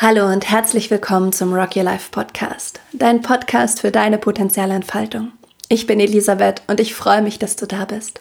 [0.00, 5.32] Hallo und herzlich willkommen zum Rock Your Life Podcast, dein Podcast für deine potenzielle Entfaltung.
[5.68, 8.20] Ich bin Elisabeth und ich freue mich, dass du da bist.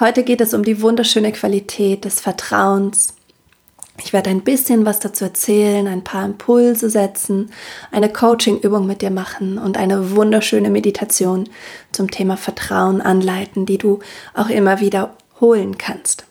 [0.00, 3.14] Heute geht es um die wunderschöne Qualität des Vertrauens.
[3.96, 7.52] Ich werde ein bisschen was dazu erzählen, ein paar Impulse setzen,
[7.92, 11.48] eine Coaching-Übung mit dir machen und eine wunderschöne Meditation
[11.92, 14.00] zum Thema Vertrauen anleiten, die du
[14.34, 16.24] auch immer wieder holen kannst.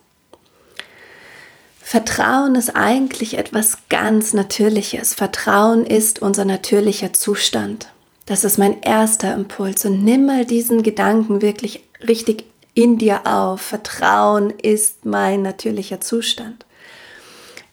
[1.92, 5.14] Vertrauen ist eigentlich etwas ganz Natürliches.
[5.14, 7.90] Vertrauen ist unser natürlicher Zustand.
[8.26, 9.84] Das ist mein erster Impuls.
[9.84, 12.46] Und nimm mal diesen Gedanken wirklich richtig
[12.76, 13.60] in dir auf.
[13.60, 16.66] Vertrauen ist mein natürlicher Zustand.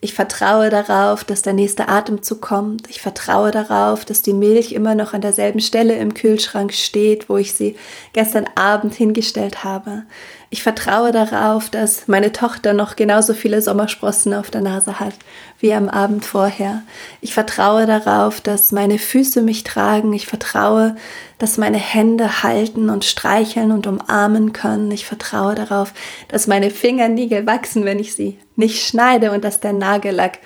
[0.01, 2.91] Ich vertraue darauf, dass der nächste Atemzug kommt.
[2.91, 7.37] Ich vertraue darauf, dass die Milch immer noch an derselben Stelle im Kühlschrank steht, wo
[7.37, 7.77] ich sie
[8.15, 10.03] gestern Abend hingestellt habe.
[10.51, 15.13] Ich vertraue darauf, dass meine Tochter noch genauso viele Sommersprossen auf der Nase hat
[15.61, 16.83] wie am Abend vorher.
[17.21, 20.13] Ich vertraue darauf, dass meine Füße mich tragen.
[20.13, 20.97] Ich vertraue,
[21.39, 24.91] dass meine Hände halten und streicheln und umarmen können.
[24.91, 25.93] Ich vertraue darauf,
[26.29, 30.39] dass meine Fingernägel wachsen, wenn ich sie nicht schneide und dass der Nagellack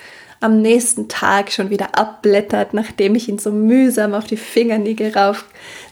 [0.43, 5.45] am nächsten Tag schon wieder abblättert, nachdem ich ihn so mühsam auf die Fingernägel rauf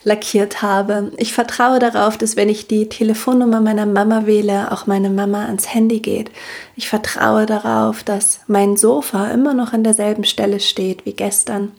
[0.04, 1.10] lackiert habe.
[1.16, 5.72] Ich vertraue darauf, dass wenn ich die Telefonnummer meiner Mama wähle, auch meine Mama ans
[5.72, 6.30] Handy geht.
[6.76, 11.72] Ich vertraue darauf, dass mein Sofa immer noch an derselben Stelle steht wie gestern.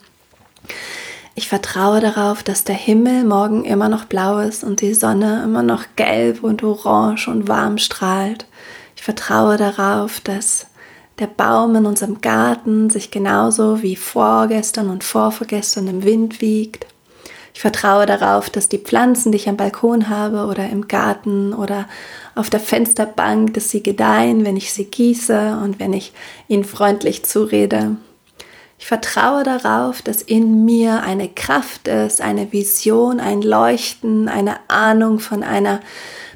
[1.35, 5.63] Ich vertraue darauf, dass der Himmel morgen immer noch blau ist und die Sonne immer
[5.63, 8.45] noch gelb und orange und warm strahlt.
[8.95, 10.67] Ich vertraue darauf, dass
[11.19, 16.87] der Baum in unserem Garten sich genauso wie vorgestern und vorvorgestern im Wind wiegt.
[17.53, 21.87] Ich vertraue darauf, dass die Pflanzen, die ich am Balkon habe oder im Garten oder
[22.33, 26.13] auf der Fensterbank, dass sie gedeihen, wenn ich sie gieße und wenn ich
[26.47, 27.95] ihnen freundlich zurede.
[28.79, 35.19] Ich vertraue darauf, dass in mir eine Kraft ist, eine Vision, ein Leuchten, eine Ahnung
[35.19, 35.79] von einer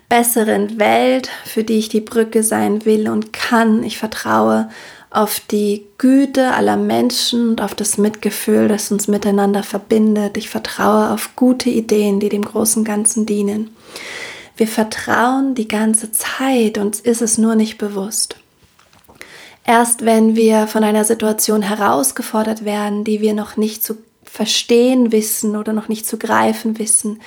[0.09, 3.83] besseren Welt, für die ich die Brücke sein will und kann.
[3.83, 4.69] Ich vertraue
[5.09, 10.37] auf die Güte aller Menschen und auf das Mitgefühl, das uns miteinander verbindet.
[10.37, 13.75] Ich vertraue auf gute Ideen, die dem großen Ganzen dienen.
[14.55, 18.37] Wir vertrauen die ganze Zeit, uns ist es nur nicht bewusst.
[19.65, 25.55] Erst wenn wir von einer Situation herausgefordert werden, die wir noch nicht zu verstehen wissen
[25.55, 27.21] oder noch nicht zu greifen wissen,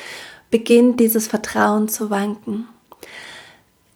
[0.50, 2.66] beginnt dieses Vertrauen zu wanken.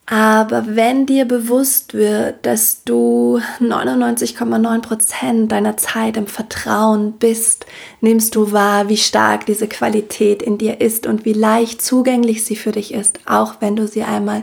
[0.06, 7.64] Aber wenn dir bewusst wird, dass du 99,9 Prozent deiner Zeit im Vertrauen bist,
[8.02, 12.56] nimmst du wahr, wie stark diese Qualität in dir ist und wie leicht zugänglich sie
[12.56, 14.42] für dich ist, auch wenn du sie einmal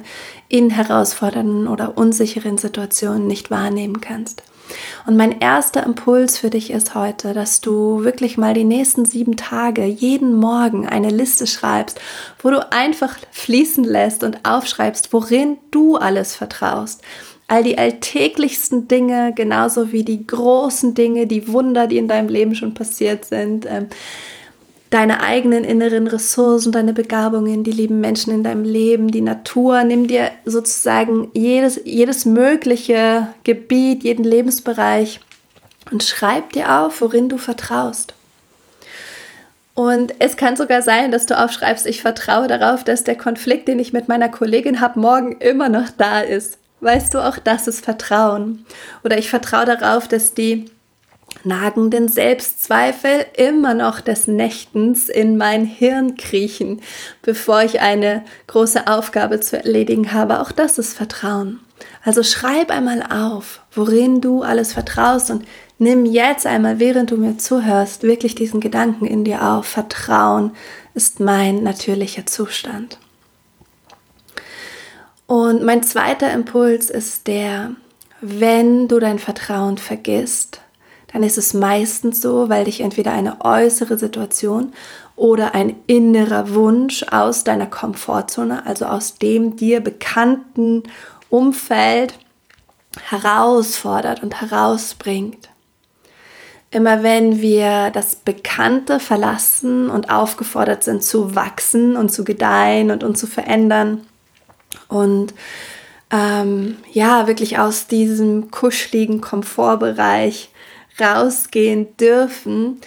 [0.50, 4.42] in herausfordernden oder unsicheren Situationen nicht wahrnehmen kannst.
[5.06, 9.38] Und mein erster Impuls für dich ist heute, dass du wirklich mal die nächsten sieben
[9.38, 12.00] Tage jeden Morgen eine Liste schreibst,
[12.42, 17.02] wo du einfach fließen lässt und aufschreibst, worin du alles vertraust.
[17.48, 22.56] All die alltäglichsten Dinge, genauso wie die großen Dinge, die Wunder, die in deinem Leben
[22.56, 23.88] schon passiert sind, ähm,
[24.92, 29.84] deine eigenen inneren Ressourcen, deine Begabungen, die lieben Menschen in deinem Leben, die Natur.
[29.84, 35.22] Nimm dir sozusagen jedes, jedes mögliche Gebiet, jeden Lebensbereich
[35.92, 38.14] und schreib dir auf, worin du vertraust.
[39.74, 43.80] Und es kann sogar sein, dass du aufschreibst, ich vertraue darauf, dass der Konflikt, den
[43.80, 46.58] ich mit meiner Kollegin habe, morgen immer noch da ist.
[46.82, 48.66] Weißt du, auch das ist Vertrauen.
[49.06, 50.66] Oder ich vertraue darauf, dass die
[51.44, 56.82] nagenden Selbstzweifel immer noch des Nächtens in mein Hirn kriechen,
[57.22, 60.40] bevor ich eine große Aufgabe zu erledigen habe.
[60.40, 61.60] Auch das ist Vertrauen.
[62.04, 65.46] Also schreib einmal auf, worin du alles vertraust und
[65.78, 69.66] nimm jetzt einmal, während du mir zuhörst, wirklich diesen Gedanken in dir auf.
[69.66, 70.52] Vertrauen
[70.94, 72.98] ist mein natürlicher Zustand.
[75.28, 77.72] Und mein zweiter Impuls ist der,
[78.20, 80.61] wenn du dein Vertrauen vergisst,
[81.14, 84.74] dann ist es meistens so, weil dich entweder eine äußere Situation
[85.16, 90.84] oder ein innerer Wunsch aus deiner Komfortzone, also aus dem dir bekannten
[91.30, 92.18] Umfeld
[93.10, 95.50] herausfordert und herausbringt.
[96.72, 103.04] Immer wenn wir das Bekannte verlassen und aufgefordert sind zu wachsen und zu gedeihen und
[103.04, 104.08] uns zu verändern
[104.88, 105.34] und
[106.12, 110.50] ähm, ja, wirklich aus diesem kuscheligen Komfortbereich
[111.00, 112.80] rausgehen dürfen,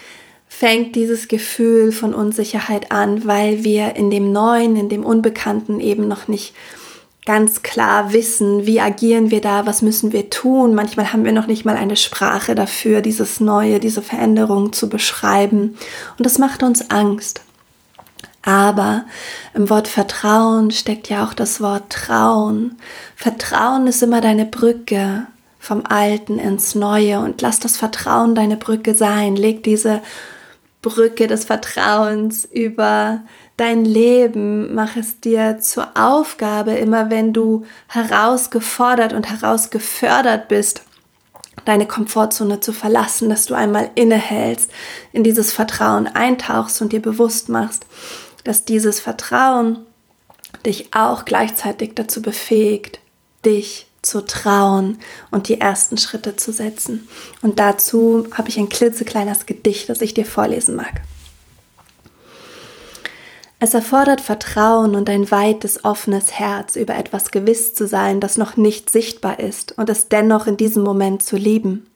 [0.46, 6.06] fängt dieses Gefühl von Unsicherheit an, weil wir in dem Neuen, in dem Unbekannten eben
[6.06, 6.54] noch nicht
[7.26, 10.74] ganz klar wissen, wie agieren wir da, was müssen wir tun.
[10.74, 15.76] Manchmal haben wir noch nicht mal eine Sprache dafür, dieses Neue, diese Veränderung zu beschreiben.
[16.18, 17.40] Und das macht uns Angst.
[18.42, 19.06] Aber
[19.54, 22.76] im Wort Vertrauen steckt ja auch das Wort Trauen.
[23.16, 25.26] Vertrauen ist immer deine Brücke
[25.64, 29.36] vom Alten ins Neue und lass das Vertrauen deine Brücke sein.
[29.36, 30.02] Leg diese
[30.82, 33.22] Brücke des Vertrauens über
[33.56, 34.74] dein Leben.
[34.74, 40.82] Mach es dir zur Aufgabe, immer wenn du herausgefordert und herausgefördert bist,
[41.64, 44.70] deine Komfortzone zu verlassen, dass du einmal innehältst,
[45.12, 47.86] in dieses Vertrauen eintauchst und dir bewusst machst,
[48.44, 49.78] dass dieses Vertrauen
[50.66, 53.00] dich auch gleichzeitig dazu befähigt,
[53.46, 54.98] dich zu trauen
[55.30, 57.08] und die ersten Schritte zu setzen.
[57.42, 61.02] Und dazu habe ich ein klitzekleines Gedicht, das ich dir vorlesen mag.
[63.60, 68.56] Es erfordert Vertrauen und ein weites, offenes Herz, über etwas gewiss zu sein, das noch
[68.56, 71.86] nicht sichtbar ist und es dennoch in diesem Moment zu lieben.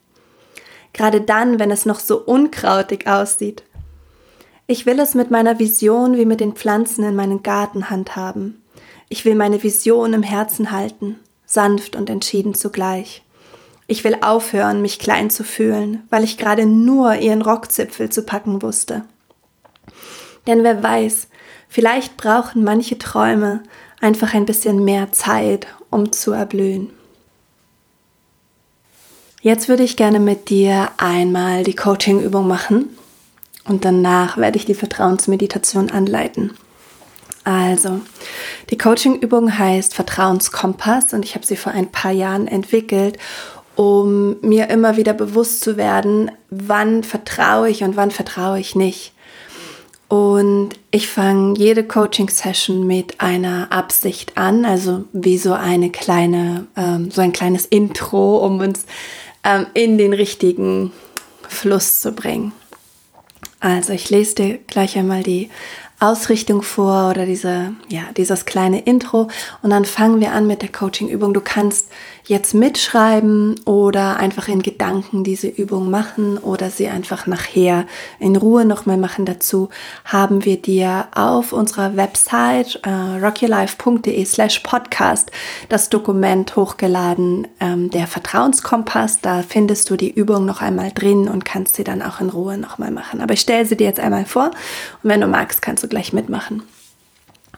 [0.94, 3.64] Gerade dann, wenn es noch so unkrautig aussieht.
[4.66, 8.62] Ich will es mit meiner Vision wie mit den Pflanzen in meinem Garten handhaben.
[9.10, 11.19] Ich will meine Vision im Herzen halten
[11.49, 13.25] sanft und entschieden zugleich.
[13.89, 18.62] Ich will aufhören, mich klein zu fühlen, weil ich gerade nur ihren Rockzipfel zu packen
[18.62, 19.05] wusste.
[20.47, 21.29] Denn wer weiß,
[21.69, 23.62] vielleicht brauchen manche Träume
[24.00, 26.91] einfach ein bisschen mehr Zeit, um zu erblühen.
[29.41, 32.91] Jetzt würde ich gerne mit dir einmal die Coaching-Übung machen
[33.65, 36.53] und danach werde ich die Vertrauensmeditation anleiten.
[37.49, 38.03] Also,
[38.69, 43.17] die Coaching-Übung heißt Vertrauenskompass und ich habe sie vor ein paar Jahren entwickelt,
[43.75, 49.15] um mir immer wieder bewusst zu werden, wann vertraue ich und wann vertraue ich nicht.
[50.09, 57.11] Und ich fange jede Coaching-Session mit einer Absicht an, also wie so eine kleine, ähm,
[57.11, 58.85] so ein kleines Intro, um uns
[59.43, 60.93] ähm, in den richtigen
[61.49, 62.53] Fluss zu bringen.
[63.59, 65.49] Also ich lese dir gleich einmal die
[66.00, 69.29] Ausrichtung vor oder diese, ja, dieses kleine Intro
[69.62, 71.35] und dann fangen wir an mit der Coaching-Übung.
[71.35, 71.89] Du kannst
[72.29, 77.87] jetzt mitschreiben oder einfach in Gedanken diese Übung machen oder sie einfach nachher
[78.21, 79.25] in Ruhe nochmal machen.
[79.25, 79.71] Dazu
[80.05, 85.31] haben wir dir auf unserer Website äh, rockylife.de slash podcast
[85.71, 89.21] das Dokument hochgeladen, ähm, der Vertrauenskompass.
[89.21, 92.59] Da findest du die Übung noch einmal drin und kannst sie dann auch in Ruhe
[92.59, 93.23] nochmal machen.
[93.23, 94.51] Aber ich stelle sie dir jetzt einmal vor
[95.03, 96.62] und wenn du magst, kannst du gleich mitmachen.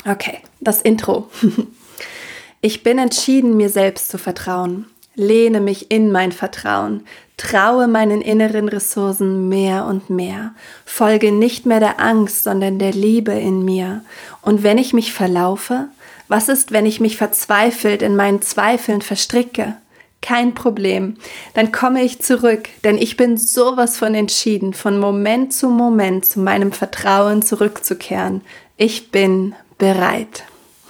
[0.09, 1.29] Okay, das Intro.
[2.62, 4.85] Ich bin entschieden, mir selbst zu vertrauen.
[5.15, 7.05] Lehne mich in mein Vertrauen,
[7.38, 10.55] traue meinen inneren Ressourcen mehr und mehr,
[10.85, 14.05] folge nicht mehr der Angst, sondern der Liebe in mir.
[14.43, 15.88] Und wenn ich mich verlaufe,
[16.29, 19.75] was ist, wenn ich mich verzweifelt in meinen Zweifeln verstricke?
[20.23, 21.17] Kein Problem,
[21.55, 26.41] dann komme ich zurück, denn ich bin sowas von entschieden, von Moment zu Moment zu
[26.41, 28.43] meinem Vertrauen zurückzukehren.
[28.77, 30.45] Ich bin bereit.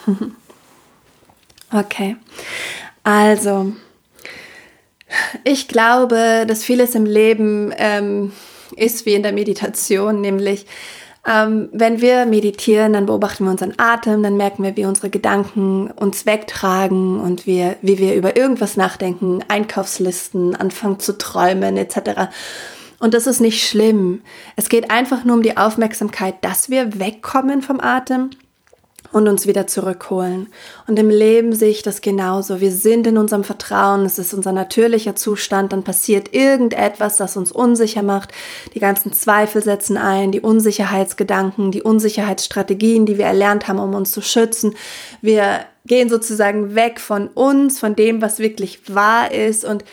[1.73, 2.17] okay,
[3.05, 3.73] also
[5.45, 8.33] ich glaube, dass vieles im Leben ähm,
[8.77, 10.67] ist wie in der Meditation, nämlich
[11.31, 15.91] ähm, wenn wir meditieren, dann beobachten wir unseren Atem, dann merken wir, wie unsere Gedanken
[15.93, 22.33] uns wegtragen und wir, wie wir über irgendwas nachdenken, Einkaufslisten, anfangen zu träumen etc.
[22.99, 24.23] Und das ist nicht schlimm.
[24.57, 28.31] Es geht einfach nur um die Aufmerksamkeit, dass wir wegkommen vom Atem
[29.13, 30.49] und uns wieder zurückholen.
[30.87, 32.61] Und im Leben sehe ich das genauso.
[32.61, 37.53] Wir sind in unserem Vertrauen, es ist unser natürlicher Zustand, dann passiert irgendetwas, das uns
[37.53, 38.33] unsicher macht.
[38.75, 44.13] Die ganzen Zweifel setzen ein, die Unsicherheitsgedanken, die Unsicherheitsstrategien, die wir erlernt haben, um uns
[44.13, 44.75] zu schützen.
[45.21, 49.85] Wir gehen sozusagen weg von uns, von dem, was wirklich wahr ist und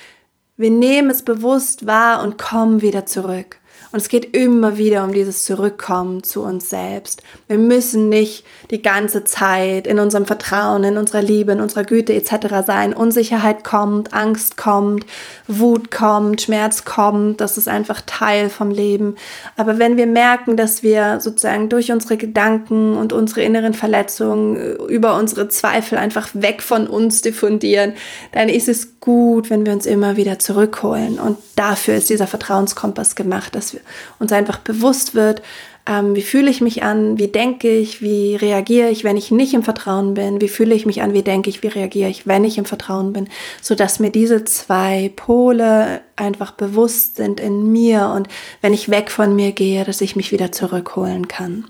[0.58, 3.60] wir nehmen es bewusst wahr und kommen wieder zurück.
[3.92, 7.24] Und es geht immer wieder um dieses Zurückkommen zu uns selbst.
[7.48, 12.14] Wir müssen nicht die ganze Zeit in unserem Vertrauen, in unserer Liebe, in unserer Güte
[12.14, 12.66] etc.
[12.66, 12.94] sein.
[12.94, 15.06] Unsicherheit kommt, Angst kommt,
[15.48, 17.40] Wut kommt, Schmerz kommt.
[17.40, 19.16] Das ist einfach Teil vom Leben.
[19.56, 24.72] Aber wenn wir merken, dass wir sozusagen durch unsere Gedanken und unsere inneren Verletzungen äh,
[24.88, 27.94] über unsere Zweifel einfach weg von uns diffundieren,
[28.32, 31.20] dann ist es gut, wenn wir uns immer wieder zurückholen.
[31.20, 33.77] Und dafür ist dieser Vertrauenskompass gemacht, dass wir
[34.20, 35.42] uns einfach bewusst wird,
[35.88, 39.54] ähm, wie fühle ich mich an, wie denke ich, wie reagiere ich, wenn ich nicht
[39.54, 42.44] im Vertrauen bin, wie fühle ich mich an, wie denke ich, wie reagiere ich, wenn
[42.44, 43.30] ich im Vertrauen bin,
[43.62, 48.28] so dass mir diese zwei Pole einfach bewusst sind in mir und
[48.62, 51.66] wenn ich weg von mir gehe, dass ich mich wieder zurückholen kann.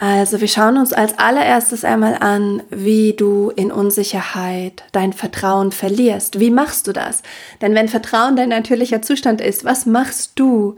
[0.00, 6.38] Also wir schauen uns als allererstes einmal an, wie du in Unsicherheit dein Vertrauen verlierst.
[6.38, 7.22] Wie machst du das?
[7.60, 10.76] Denn wenn Vertrauen dein natürlicher Zustand ist, was machst du,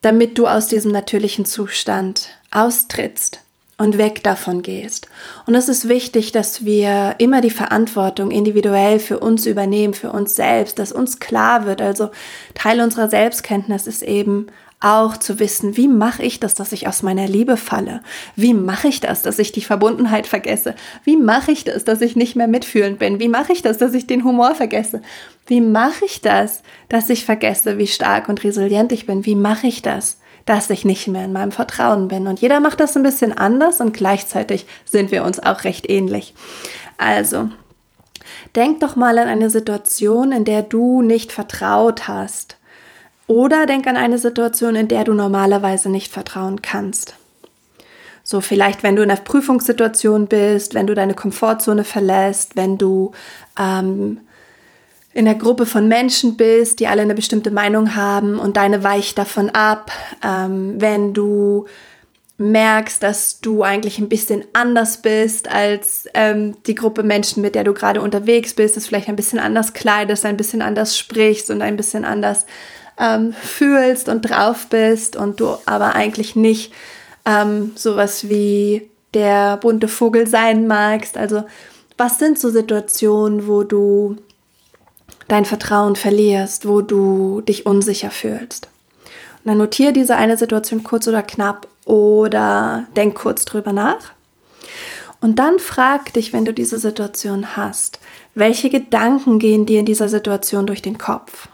[0.00, 3.40] damit du aus diesem natürlichen Zustand austrittst?
[3.78, 5.08] und weg davon gehst.
[5.44, 10.34] Und es ist wichtig, dass wir immer die Verantwortung individuell für uns übernehmen, für uns
[10.34, 11.82] selbst, dass uns klar wird.
[11.82, 12.10] Also
[12.54, 14.46] Teil unserer Selbstkenntnis ist eben
[14.80, 18.02] auch zu wissen, wie mache ich das, dass ich aus meiner Liebe falle?
[18.34, 20.74] Wie mache ich das, dass ich die Verbundenheit vergesse?
[21.04, 23.18] Wie mache ich das, dass ich nicht mehr mitfühlend bin?
[23.18, 25.00] Wie mache ich das, dass ich den Humor vergesse?
[25.46, 29.24] Wie mache ich das, dass ich vergesse, wie stark und resilient ich bin?
[29.24, 30.18] Wie mache ich das?
[30.46, 32.28] dass ich nicht mehr in meinem Vertrauen bin.
[32.28, 36.34] Und jeder macht das ein bisschen anders und gleichzeitig sind wir uns auch recht ähnlich.
[36.98, 37.50] Also,
[38.54, 42.56] denk doch mal an eine Situation, in der du nicht vertraut hast.
[43.26, 47.14] Oder denk an eine Situation, in der du normalerweise nicht vertrauen kannst.
[48.22, 53.12] So vielleicht, wenn du in einer Prüfungssituation bist, wenn du deine Komfortzone verlässt, wenn du
[53.58, 54.18] ähm,
[55.12, 59.16] in einer Gruppe von Menschen bist, die alle eine bestimmte Meinung haben und deine weicht
[59.16, 59.90] davon ab,
[60.24, 61.66] ähm, wenn du
[62.38, 67.64] merkst, dass du eigentlich ein bisschen anders bist als ähm, die Gruppe Menschen, mit der
[67.64, 71.62] du gerade unterwegs bist, dass vielleicht ein bisschen anders kleidest, ein bisschen anders sprichst und
[71.62, 72.44] ein bisschen anders
[72.98, 76.72] ähm, fühlst und drauf bist und du aber eigentlich nicht
[77.24, 81.16] ähm, sowas wie der bunte Vogel sein magst.
[81.16, 81.44] Also
[81.98, 84.16] was sind so Situationen, wo du
[85.28, 88.68] dein Vertrauen verlierst, wo du dich unsicher fühlst.
[89.44, 94.12] Und dann notiere diese eine Situation kurz oder knapp oder denk kurz drüber nach.
[95.20, 97.98] Und dann frag dich, wenn du diese Situation hast,
[98.34, 101.48] welche Gedanken gehen dir in dieser Situation durch den Kopf?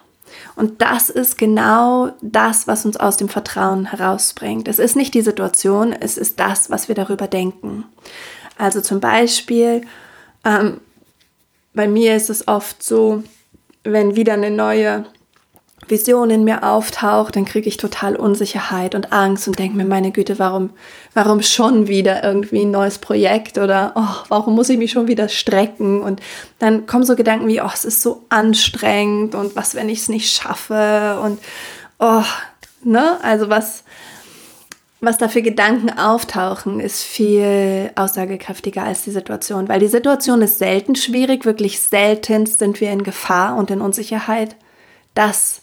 [0.63, 4.69] Und das ist genau das, was uns aus dem Vertrauen herausbringt.
[4.69, 7.83] Es ist nicht die Situation, es ist das, was wir darüber denken.
[8.59, 9.81] Also zum Beispiel,
[10.45, 10.81] ähm,
[11.75, 13.25] bei mir ist es oft so,
[13.83, 15.05] wenn wieder eine neue
[15.89, 20.13] Vision in mir auftaucht, dann kriege ich total Unsicherheit und Angst und denke mir, meine
[20.13, 20.71] Güte, warum,
[21.13, 25.29] warum schon wieder irgendwie ein neues Projekt oder oh, warum muss ich mich schon wieder
[25.29, 26.01] strecken?
[26.01, 26.21] Und
[26.59, 30.09] dann kommen so Gedanken wie, oh, es ist so anstrengend und was, wenn ich es
[30.09, 31.19] nicht schaffe?
[31.23, 31.41] Und
[31.99, 32.23] oh,
[32.85, 33.19] ne?
[33.23, 33.83] Also was,
[35.01, 40.59] was da für Gedanken auftauchen, ist viel aussagekräftiger als die Situation, weil die Situation ist
[40.59, 44.55] selten schwierig, wirklich selten sind wir in Gefahr und in Unsicherheit.
[45.15, 45.62] Das,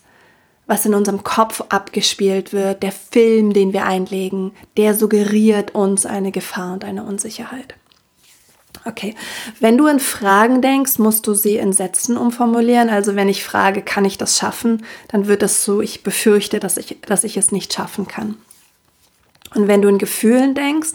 [0.69, 6.31] was in unserem Kopf abgespielt wird, der Film, den wir einlegen, der suggeriert uns eine
[6.31, 7.73] Gefahr und eine Unsicherheit.
[8.85, 9.15] Okay,
[9.59, 12.89] wenn du in Fragen denkst, musst du sie in Sätzen umformulieren.
[12.89, 16.77] Also wenn ich frage, kann ich das schaffen, dann wird es so, ich befürchte, dass
[16.77, 18.38] ich, dass ich es nicht schaffen kann.
[19.55, 20.91] Und wenn du in Gefühlen denkst,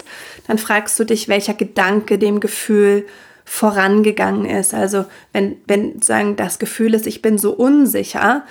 [0.47, 3.07] dann fragst du dich, welcher Gedanke dem Gefühl
[3.45, 4.73] vorangegangen ist.
[4.73, 8.45] Also wenn, wenn sagen, das Gefühl ist, ich bin so unsicher,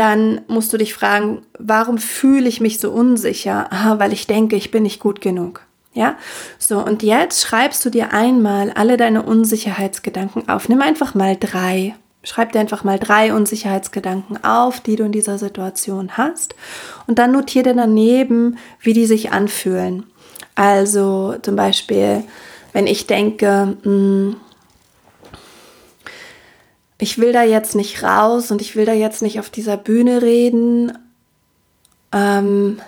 [0.00, 3.70] dann musst du dich fragen, warum fühle ich mich so unsicher?
[3.70, 5.60] Aha, weil ich denke, ich bin nicht gut genug.
[5.92, 6.16] Ja,
[6.58, 10.68] so und jetzt schreibst du dir einmal alle deine Unsicherheitsgedanken auf.
[10.68, 15.38] Nimm einfach mal drei Schreib dir einfach mal drei Unsicherheitsgedanken auf, die du in dieser
[15.38, 16.54] Situation hast.
[17.06, 20.04] Und dann notiere dir daneben, wie die sich anfühlen.
[20.54, 22.22] Also zum Beispiel,
[22.74, 24.36] wenn ich denke, hm,
[27.00, 30.22] ich will da jetzt nicht raus und ich will da jetzt nicht auf dieser Bühne
[30.22, 30.92] reden,
[32.12, 32.80] ähm,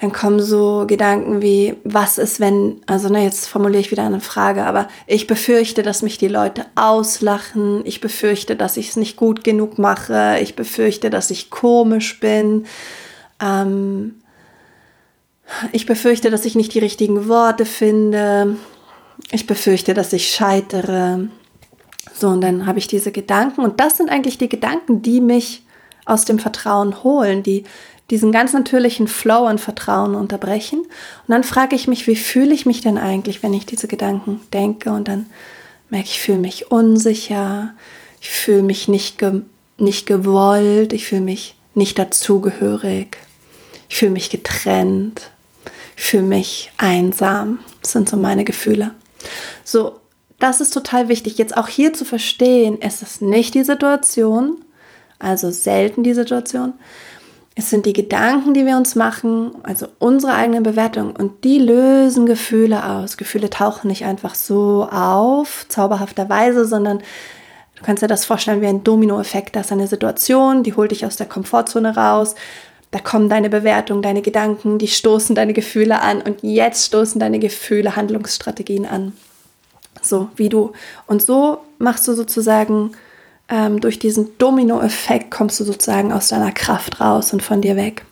[0.00, 4.20] dann kommen so Gedanken wie, was ist, wenn, also ne, jetzt formuliere ich wieder eine
[4.20, 9.16] Frage, aber ich befürchte, dass mich die Leute auslachen, ich befürchte, dass ich es nicht
[9.16, 12.66] gut genug mache, ich befürchte, dass ich komisch bin,
[13.42, 14.22] ähm,
[15.72, 18.56] ich befürchte, dass ich nicht die richtigen Worte finde,
[19.32, 21.28] ich befürchte, dass ich scheitere.
[22.18, 25.62] So, und dann habe ich diese Gedanken und das sind eigentlich die Gedanken, die mich
[26.04, 27.64] aus dem Vertrauen holen, die
[28.10, 30.80] diesen ganz natürlichen Flow und Vertrauen unterbrechen.
[30.80, 30.88] Und
[31.28, 34.90] dann frage ich mich, wie fühle ich mich denn eigentlich, wenn ich diese Gedanken denke?
[34.90, 35.26] Und dann
[35.90, 37.74] merke ich, ich fühle mich unsicher,
[38.20, 39.42] ich fühle mich nicht, ge
[39.76, 43.16] nicht gewollt, ich fühle mich nicht dazugehörig,
[43.88, 45.30] ich fühle mich getrennt,
[45.96, 47.60] ich fühle mich einsam.
[47.82, 48.92] Das sind so meine Gefühle.
[49.62, 50.00] So,
[50.38, 54.64] das ist total wichtig, jetzt auch hier zu verstehen, es ist nicht die Situation,
[55.18, 56.74] also selten die Situation,
[57.56, 62.24] es sind die Gedanken, die wir uns machen, also unsere eigenen Bewertungen und die lösen
[62.24, 63.16] Gefühle aus.
[63.16, 68.84] Gefühle tauchen nicht einfach so auf, zauberhafterweise, sondern du kannst dir das vorstellen wie ein
[68.84, 69.56] Dominoeffekt.
[69.56, 72.36] Das ist eine Situation, die holt dich aus der Komfortzone raus,
[72.92, 77.40] da kommen deine Bewertungen, deine Gedanken, die stoßen deine Gefühle an und jetzt stoßen deine
[77.40, 79.14] Gefühle Handlungsstrategien an.
[80.00, 80.72] So wie du.
[81.06, 82.92] Und so machst du sozusagen
[83.48, 88.04] ähm, durch diesen Domino-Effekt kommst du sozusagen aus deiner Kraft raus und von dir weg.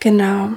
[0.00, 0.50] Genau.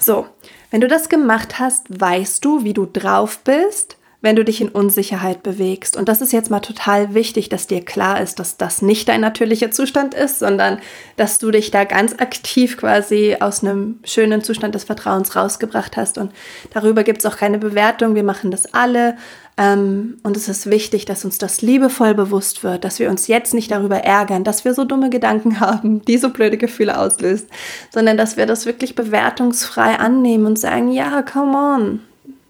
[0.00, 0.26] So,
[0.70, 4.70] wenn du das gemacht hast, weißt du, wie du drauf bist wenn du dich in
[4.70, 5.98] Unsicherheit bewegst.
[5.98, 9.20] Und das ist jetzt mal total wichtig, dass dir klar ist, dass das nicht dein
[9.20, 10.78] natürlicher Zustand ist, sondern
[11.18, 16.16] dass du dich da ganz aktiv quasi aus einem schönen Zustand des Vertrauens rausgebracht hast.
[16.16, 16.32] Und
[16.72, 18.14] darüber gibt es auch keine Bewertung.
[18.14, 19.18] Wir machen das alle.
[19.58, 23.52] Ähm, und es ist wichtig, dass uns das liebevoll bewusst wird, dass wir uns jetzt
[23.52, 27.48] nicht darüber ärgern, dass wir so dumme Gedanken haben, die so blöde Gefühle auslösen,
[27.92, 32.00] sondern dass wir das wirklich bewertungsfrei annehmen und sagen, ja, come on,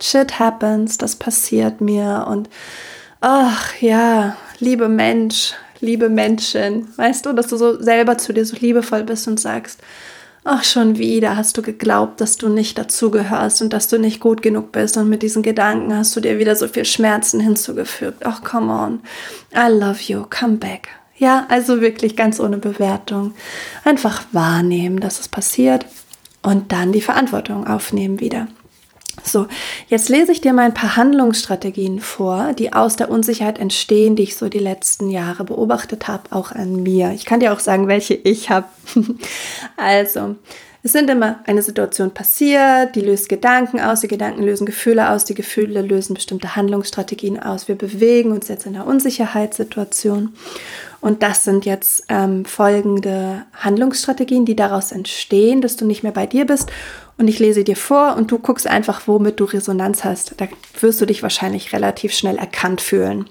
[0.05, 2.49] shit happens, das passiert mir und
[3.21, 8.57] ach ja, liebe Mensch, liebe Menschen, weißt du, dass du so selber zu dir so
[8.57, 9.81] liebevoll bist und sagst,
[10.45, 14.43] ach schon wieder hast du geglaubt, dass du nicht dazugehörst und dass du nicht gut
[14.43, 18.27] genug bist und mit diesen Gedanken hast du dir wieder so viel Schmerzen hinzugefügt.
[18.27, 19.01] Ach, come on,
[19.55, 20.89] I love you, come back.
[21.17, 23.35] Ja, also wirklich ganz ohne Bewertung.
[23.85, 25.87] Einfach wahrnehmen, dass es passiert
[26.43, 28.49] und dann die Verantwortung aufnehmen wieder.
[29.23, 29.47] So,
[29.89, 34.25] jetzt lese ich dir mal ein paar Handlungsstrategien vor, die aus der Unsicherheit entstehen, die
[34.25, 37.13] ich so die letzten Jahre beobachtet habe, auch an mir.
[37.13, 38.67] Ich kann dir auch sagen, welche ich habe.
[39.77, 40.37] also,
[40.87, 45.25] es sind immer eine Situation passiert, die löst Gedanken aus, die Gedanken lösen Gefühle aus,
[45.25, 47.69] die Gefühle lösen bestimmte Handlungsstrategien aus.
[47.69, 50.35] Wir bewegen uns jetzt in einer Unsicherheitssituation.
[51.05, 56.25] Und das sind jetzt ähm, folgende Handlungsstrategien, die daraus entstehen, dass du nicht mehr bei
[56.25, 56.73] dir bist
[57.19, 60.41] und ich lese dir vor und du guckst einfach, womit du Resonanz hast.
[60.41, 60.49] Da
[60.81, 63.29] wirst du dich wahrscheinlich relativ schnell erkannt fühlen.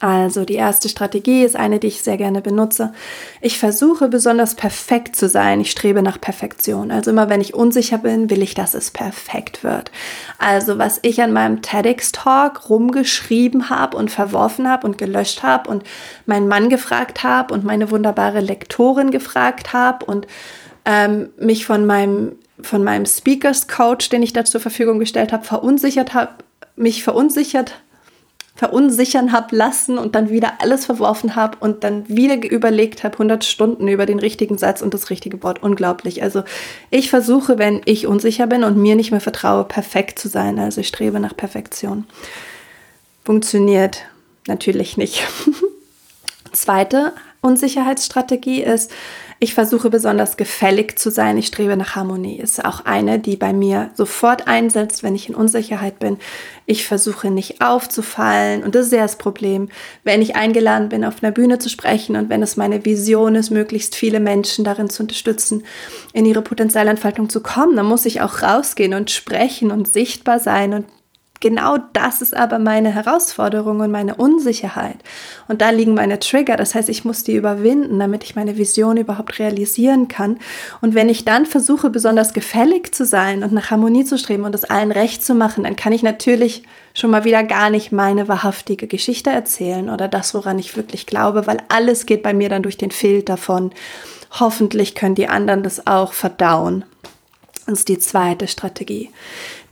[0.00, 2.92] Also die erste Strategie ist eine, die ich sehr gerne benutze.
[3.40, 5.60] Ich versuche besonders perfekt zu sein.
[5.60, 6.90] Ich strebe nach Perfektion.
[6.90, 9.90] Also immer wenn ich unsicher bin, will ich, dass es perfekt wird.
[10.38, 15.84] Also was ich an meinem TEDx-Talk rumgeschrieben habe und verworfen habe und gelöscht habe und
[16.26, 20.26] meinen Mann gefragt habe und meine wunderbare Lektorin gefragt habe und
[20.84, 25.44] ähm, mich von meinem von meinem Speakers Coach, den ich da zur Verfügung gestellt habe,
[25.44, 26.30] verunsichert habe,
[26.76, 27.74] mich verunsichert,
[28.56, 33.44] verunsichern habe lassen und dann wieder alles verworfen habe und dann wieder überlegt habe, 100
[33.44, 35.62] Stunden über den richtigen Satz und das richtige Wort.
[35.62, 36.22] Unglaublich.
[36.22, 36.44] Also
[36.90, 40.60] ich versuche, wenn ich unsicher bin und mir nicht mehr vertraue, perfekt zu sein.
[40.60, 42.06] Also ich strebe nach Perfektion.
[43.24, 44.02] Funktioniert
[44.46, 45.26] natürlich nicht.
[46.52, 48.92] Zweite Unsicherheitsstrategie ist,
[49.44, 51.36] ich versuche besonders gefällig zu sein.
[51.36, 52.40] Ich strebe nach Harmonie.
[52.40, 56.16] Ist auch eine, die bei mir sofort einsetzt, wenn ich in Unsicherheit bin.
[56.64, 58.64] Ich versuche nicht aufzufallen.
[58.64, 59.68] Und das ist ja das Problem,
[60.02, 63.50] wenn ich eingeladen bin, auf einer Bühne zu sprechen und wenn es meine Vision ist,
[63.50, 65.62] möglichst viele Menschen darin zu unterstützen,
[66.14, 70.72] in ihre Potenzialentfaltung zu kommen, dann muss ich auch rausgehen und sprechen und sichtbar sein
[70.72, 70.86] und
[71.40, 74.96] genau das ist aber meine Herausforderung und meine Unsicherheit.
[75.48, 76.56] Und da liegen meine Trigger.
[76.56, 80.38] Das heißt, ich muss die überwinden, damit ich meine Vision überhaupt realisieren kann.
[80.80, 84.54] Und wenn ich dann versuche, besonders gefällig zu sein und nach Harmonie zu streben und
[84.54, 86.62] es allen recht zu machen, dann kann ich natürlich
[86.94, 91.46] schon mal wieder gar nicht meine wahrhaftige Geschichte erzählen oder das, woran ich wirklich glaube,
[91.46, 93.72] weil alles geht bei mir dann durch den Filter von
[94.38, 96.84] hoffentlich können die anderen das auch verdauen.
[97.66, 99.10] Das ist die zweite Strategie.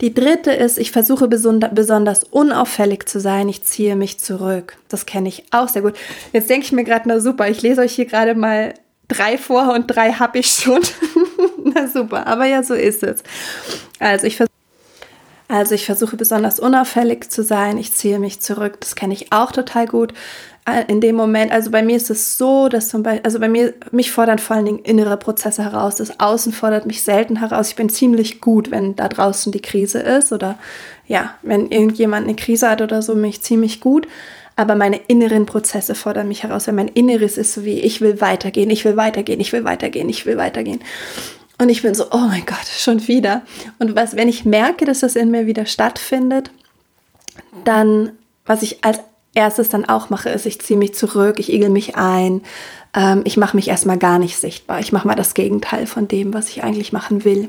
[0.03, 3.49] Die dritte ist, ich versuche besonders unauffällig zu sein.
[3.49, 4.77] Ich ziehe mich zurück.
[4.89, 5.95] Das kenne ich auch sehr gut.
[6.33, 8.75] Jetzt denke ich mir gerade, na super, ich lese euch hier gerade mal
[9.07, 10.81] drei vor und drei habe ich schon.
[11.65, 13.23] na super, aber ja, so ist es.
[14.01, 14.53] Also ich versuche
[15.47, 19.53] also ich versuche besonders unauffällig zu sein, ich ziehe mich zurück, das kenne ich auch
[19.53, 20.15] total gut.
[20.65, 23.49] Äh, in dem Moment, also bei mir ist es so, dass zum Beispiel, also bei
[23.49, 25.97] mir, mich fordern vor allen Dingen innere Prozesse heraus.
[25.97, 27.71] Das Außen fordert mich selten heraus.
[27.71, 30.59] Ich bin ziemlich gut, wenn da draußen die Krise ist oder
[31.09, 34.07] ja, wenn irgendjemand eine Krise hat oder so, mich ziemlich gut.
[34.55, 38.21] Aber meine inneren Prozesse fordern mich heraus, weil mein Inneres ist so wie, ich will
[38.21, 40.81] weitergehen, ich will weitergehen, ich will weitergehen, ich will weitergehen.
[41.59, 43.43] Und ich bin so, oh mein Gott, schon wieder.
[43.79, 46.51] Und was, wenn ich merke, dass das in mir wieder stattfindet,
[47.65, 48.13] dann,
[48.45, 49.01] was ich als
[49.35, 52.43] erstes dann auch mache, ist, ich ziehe mich zurück, ich igel mich ein,
[52.95, 54.81] ähm, ich mache mich erstmal gar nicht sichtbar.
[54.81, 57.49] Ich mache mal das Gegenteil von dem, was ich eigentlich machen will.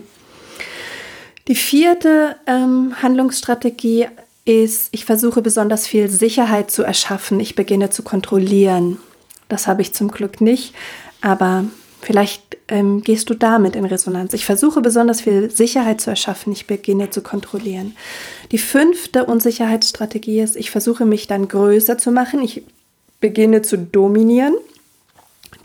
[1.47, 4.07] Die vierte ähm, Handlungsstrategie
[4.45, 7.39] ist, ich versuche besonders viel Sicherheit zu erschaffen.
[7.39, 8.97] Ich beginne zu kontrollieren.
[9.49, 10.73] Das habe ich zum Glück nicht,
[11.21, 11.65] aber
[12.03, 14.33] Vielleicht ähm, gehst du damit in Resonanz.
[14.33, 16.51] Ich versuche besonders viel Sicherheit zu erschaffen.
[16.51, 17.95] Ich beginne zu kontrollieren.
[18.51, 22.41] Die fünfte Unsicherheitsstrategie ist, ich versuche mich dann größer zu machen.
[22.41, 22.63] Ich
[23.21, 24.53] beginne zu dominieren.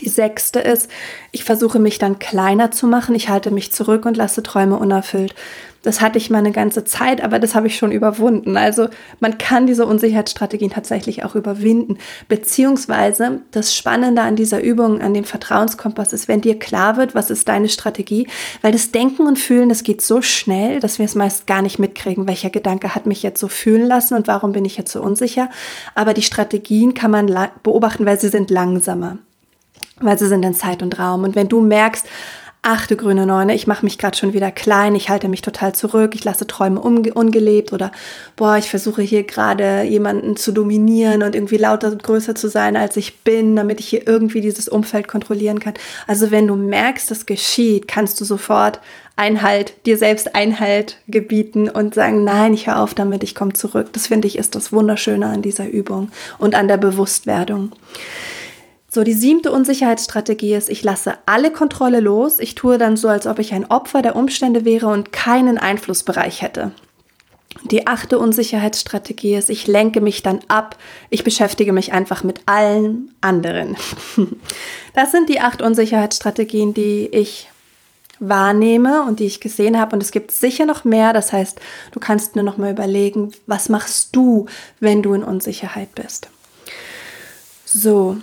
[0.01, 0.89] Die sechste ist,
[1.33, 5.35] ich versuche mich dann kleiner zu machen, ich halte mich zurück und lasse Träume unerfüllt.
[5.83, 8.57] Das hatte ich mal eine ganze Zeit, aber das habe ich schon überwunden.
[8.57, 8.89] Also
[9.21, 11.99] man kann diese Unsicherheitsstrategien tatsächlich auch überwinden.
[12.29, 17.31] Beziehungsweise das Spannende an dieser Übung, an dem Vertrauenskompass ist, wenn dir klar wird, was
[17.31, 18.27] ist deine Strategie,
[18.61, 21.79] weil das Denken und Fühlen, das geht so schnell, dass wir es meist gar nicht
[21.79, 25.01] mitkriegen, welcher Gedanke hat mich jetzt so fühlen lassen und warum bin ich jetzt so
[25.01, 25.49] unsicher.
[25.95, 27.33] Aber die Strategien kann man
[27.63, 29.19] beobachten, weil sie sind langsamer
[30.01, 31.25] weil sie sind in Zeit und Raum.
[31.25, 32.07] Und wenn du merkst,
[32.63, 36.15] achte grüne Neune, ich mache mich gerade schon wieder klein, ich halte mich total zurück,
[36.15, 37.93] ich lasse Träume ungelebt oder
[38.37, 42.77] boah, ich versuche hier gerade jemanden zu dominieren und irgendwie lauter und größer zu sein,
[42.77, 45.75] als ich bin, damit ich hier irgendwie dieses Umfeld kontrollieren kann.
[46.07, 48.81] Also wenn du merkst, das geschieht, kannst du sofort
[49.17, 53.89] Einhalt, dir selbst Einhalt gebieten und sagen, nein, ich höre auf damit, ich komme zurück.
[53.93, 57.73] Das finde ich ist das Wunderschöne an dieser Übung und an der Bewusstwerdung.
[58.91, 62.39] So, die siebte Unsicherheitsstrategie ist, ich lasse alle Kontrolle los.
[62.39, 66.41] Ich tue dann so, als ob ich ein Opfer der Umstände wäre und keinen Einflussbereich
[66.41, 66.73] hätte.
[67.65, 70.79] Die achte Unsicherheitsstrategie ist, ich lenke mich dann ab.
[71.11, 73.77] Ich beschäftige mich einfach mit allen anderen.
[74.95, 77.49] Das sind die acht Unsicherheitsstrategien, die ich
[78.19, 79.95] wahrnehme und die ich gesehen habe.
[79.95, 81.13] Und es gibt sicher noch mehr.
[81.13, 81.61] Das heißt,
[81.93, 84.47] du kannst nur noch mal überlegen, was machst du,
[84.81, 86.29] wenn du in Unsicherheit bist.
[87.65, 88.17] So,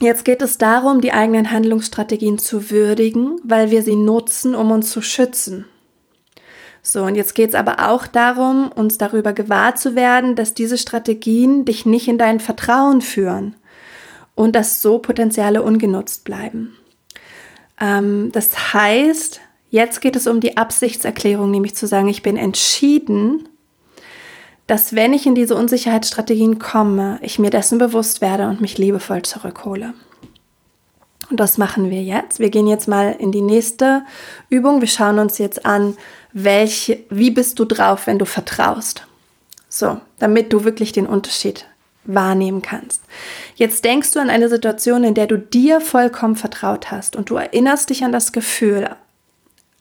[0.00, 4.90] Jetzt geht es darum, die eigenen Handlungsstrategien zu würdigen, weil wir sie nutzen, um uns
[4.90, 5.64] zu schützen.
[6.82, 10.78] So, und jetzt geht es aber auch darum, uns darüber gewahr zu werden, dass diese
[10.78, 13.56] Strategien dich nicht in dein Vertrauen führen
[14.34, 16.76] und dass so Potenziale ungenutzt bleiben.
[17.80, 23.48] Ähm, das heißt, jetzt geht es um die Absichtserklärung, nämlich zu sagen, ich bin entschieden,
[24.68, 29.22] dass wenn ich in diese Unsicherheitsstrategien komme, ich mir dessen bewusst werde und mich liebevoll
[29.22, 29.94] zurückhole.
[31.30, 32.38] Und das machen wir jetzt.
[32.38, 34.02] Wir gehen jetzt mal in die nächste
[34.50, 34.80] Übung.
[34.80, 35.96] Wir schauen uns jetzt an,
[36.32, 39.06] welche, wie bist du drauf, wenn du vertraust.
[39.70, 41.66] So, damit du wirklich den Unterschied
[42.04, 43.02] wahrnehmen kannst.
[43.54, 47.36] Jetzt denkst du an eine Situation, in der du dir vollkommen vertraut hast und du
[47.36, 48.90] erinnerst dich an das Gefühl,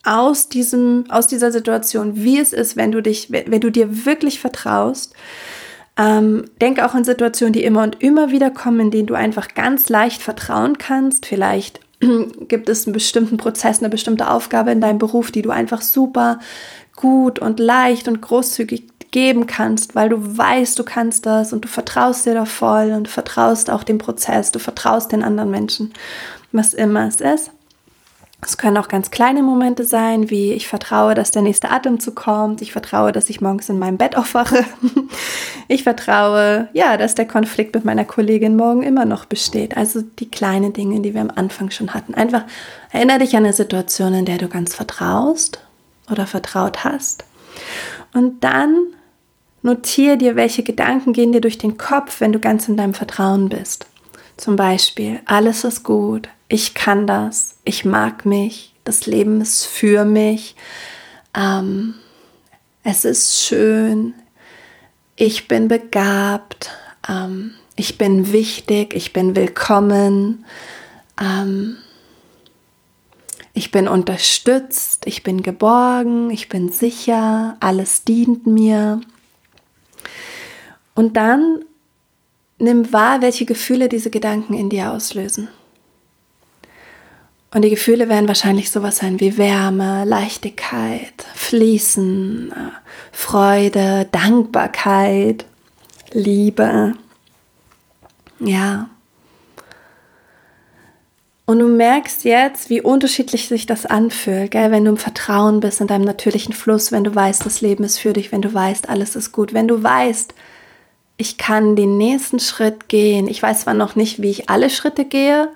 [0.04, 4.40] aus diesem, aus dieser Situation, wie es ist, wenn du dich, wenn du dir wirklich
[4.40, 5.14] vertraust.
[5.98, 9.56] Ähm, denke auch an Situationen, die immer und immer wieder kommen, in denen du einfach
[9.56, 11.26] ganz leicht vertrauen kannst.
[11.26, 11.80] Vielleicht
[12.48, 16.40] gibt es einen bestimmten Prozess, eine bestimmte Aufgabe in deinem Beruf, die du einfach super
[16.96, 21.68] gut und leicht und großzügig geben kannst, weil du weißt, du kannst das und du
[21.68, 25.94] vertraust dir da voll und vertraust auch dem Prozess, du vertraust den anderen Menschen,
[26.52, 27.52] was immer es ist.
[28.41, 32.62] Es können auch ganz kleine Momente sein, wie ich vertraue, dass der nächste Atemzug kommt.
[32.62, 34.65] Ich vertraue, dass ich morgens in meinem Bett aufwache.
[35.69, 39.76] Ich vertraue, ja, dass der Konflikt mit meiner Kollegin morgen immer noch besteht.
[39.76, 42.13] Also die kleinen Dinge, die wir am Anfang schon hatten.
[42.13, 42.45] Einfach
[42.89, 45.60] erinnere dich an eine Situation, in der du ganz vertraust
[46.10, 47.26] oder vertraut hast.
[48.13, 48.78] Und dann
[49.62, 53.50] notiere dir, welche Gedanken gehen dir durch den Kopf, wenn du ganz in deinem Vertrauen
[53.50, 53.88] bist.
[54.38, 60.06] Zum Beispiel, alles ist gut, ich kann das, ich mag mich, das Leben ist für
[60.06, 60.56] mich,
[61.36, 61.96] ähm,
[62.84, 64.14] es ist schön,
[65.16, 66.70] ich bin begabt,
[67.08, 70.46] ähm, ich bin wichtig, ich bin willkommen,
[71.20, 71.78] ähm,
[73.54, 79.02] ich bin unterstützt, ich bin geborgen, ich bin sicher, alles dient mir.
[80.96, 81.66] Und dann
[82.60, 85.50] nimm wahr, welche Gefühle diese Gedanken in dir auslösen.
[87.52, 92.54] Und die Gefühle werden wahrscheinlich sowas sein wie Wärme, Leichtigkeit, Fließen,
[93.12, 95.46] Freude, Dankbarkeit,
[96.12, 96.94] Liebe.
[98.40, 98.90] Ja.
[101.46, 104.70] Und du merkst jetzt, wie unterschiedlich sich das anfühlt, gell?
[104.72, 108.00] wenn du im Vertrauen bist, in deinem natürlichen Fluss, wenn du weißt, das Leben ist
[108.00, 110.34] für dich, wenn du weißt, alles ist gut, wenn du weißt,
[111.16, 113.30] ich kann den nächsten Schritt gehen.
[113.30, 115.50] Ich weiß zwar noch nicht, wie ich alle Schritte gehe,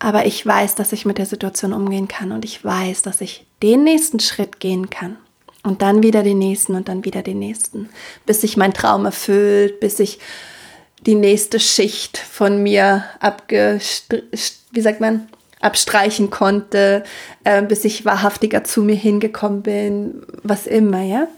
[0.00, 3.46] aber ich weiß, dass ich mit der Situation umgehen kann und ich weiß, dass ich
[3.62, 5.16] den nächsten Schritt gehen kann
[5.62, 7.90] und dann wieder den nächsten und dann wieder den nächsten,
[8.24, 10.18] bis sich mein Traum erfüllt, bis ich
[11.06, 13.78] die nächste Schicht von mir abge
[14.72, 15.28] wie sagt man
[15.60, 17.04] abstreichen konnte,
[17.44, 21.28] äh, bis ich wahrhaftiger zu mir hingekommen bin, was immer, ja.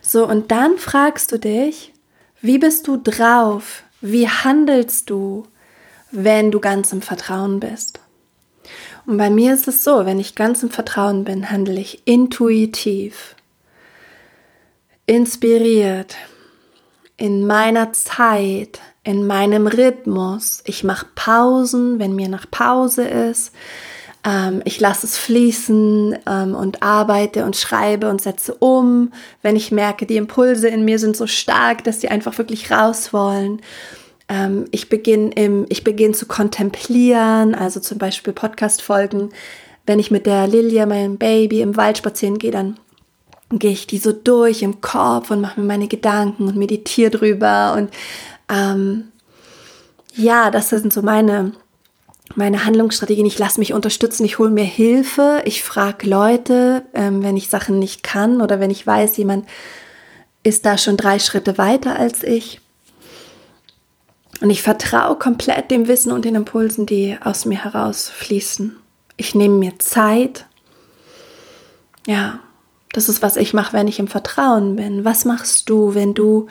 [0.00, 1.92] So und dann fragst du dich,
[2.40, 3.82] wie bist du drauf?
[4.00, 5.46] Wie handelst du?
[6.10, 8.00] Wenn du ganz im Vertrauen bist.
[9.06, 13.36] Und bei mir ist es so, wenn ich ganz im Vertrauen bin, handle ich intuitiv,
[15.06, 16.16] inspiriert,
[17.16, 20.62] in meiner Zeit, in meinem Rhythmus.
[20.66, 23.52] Ich mache Pausen, wenn mir nach Pause ist.
[24.24, 29.70] Ähm, ich lasse es fließen ähm, und arbeite und schreibe und setze um, wenn ich
[29.70, 33.62] merke, die Impulse in mir sind so stark, dass sie einfach wirklich raus wollen.
[34.28, 39.30] Ähm, ich beginne beginne zu kontemplieren, also zum Beispiel Podcast-Folgen.
[39.86, 42.76] Wenn ich mit der Lilie, meinem Baby, im Wald spazieren gehe, dann
[43.50, 47.74] gehe ich die so durch im Kopf und mache mir meine Gedanken und meditiere drüber.
[47.76, 47.90] Und
[48.48, 49.12] ähm,
[50.14, 51.52] ja, das sind so meine,
[52.34, 53.26] meine Handlungsstrategien.
[53.26, 57.78] Ich lasse mich unterstützen, ich hole mir Hilfe, ich frage Leute, ähm, wenn ich Sachen
[57.78, 59.46] nicht kann oder wenn ich weiß, jemand
[60.42, 62.60] ist da schon drei Schritte weiter als ich.
[64.40, 68.76] Und ich vertraue komplett dem Wissen und den Impulsen, die aus mir herausfließen.
[69.16, 70.46] Ich nehme mir Zeit.
[72.06, 72.40] Ja,
[72.92, 75.04] das ist, was ich mache, wenn ich im Vertrauen bin.
[75.04, 76.48] Was machst du, wenn du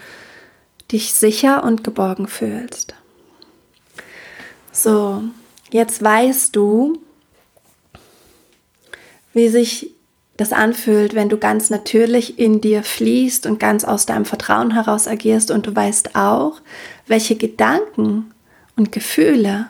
[0.91, 2.95] dich sicher und geborgen fühlst?
[4.71, 5.23] So,
[5.71, 6.99] jetzt weißt du,
[9.33, 9.94] wie sich
[10.37, 15.07] das anfühlt, wenn du ganz natürlich in dir fließt und ganz aus deinem Vertrauen heraus
[15.07, 16.61] agierst und du weißt auch,
[17.07, 18.31] welche Gedanken
[18.75, 19.67] und Gefühle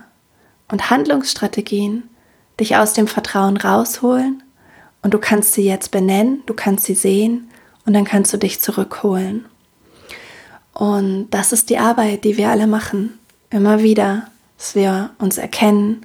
[0.72, 2.04] und Handlungsstrategien
[2.60, 4.42] dich aus dem Vertrauen rausholen
[5.04, 7.48] und du kannst sie jetzt benennen, du kannst sie sehen
[7.86, 9.46] und dann kannst du dich zurückholen.
[10.74, 13.20] Und das ist die Arbeit, die wir alle machen.
[13.52, 16.02] Immer wieder, dass wir uns erkennen,